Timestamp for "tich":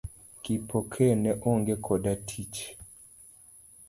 2.27-2.57